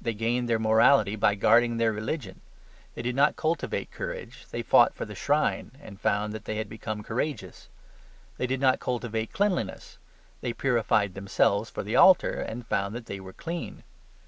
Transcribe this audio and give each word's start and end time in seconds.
They 0.00 0.14
gained 0.14 0.48
their 0.48 0.60
morality 0.60 1.16
by 1.16 1.34
guarding 1.34 1.78
their 1.78 1.92
religion. 1.92 2.42
They 2.94 3.02
did 3.02 3.16
not 3.16 3.34
cultivate 3.34 3.90
courage. 3.90 4.46
They 4.52 4.62
fought 4.62 4.94
for 4.94 5.04
the 5.04 5.16
shrine, 5.16 5.72
and 5.82 6.00
found 6.00 6.32
they 6.32 6.58
had 6.58 6.68
become 6.68 7.02
courageous. 7.02 7.68
They 8.36 8.46
did 8.46 8.60
not 8.60 8.78
cultivate 8.78 9.32
cleanliness. 9.32 9.98
They 10.42 10.52
purified 10.52 11.14
themselves 11.14 11.70
for 11.70 11.82
the 11.82 11.96
altar, 11.96 12.34
and 12.40 12.68
found 12.68 12.94
that 12.94 13.06
they 13.06 13.18
were 13.18 13.32
clean. 13.32 13.82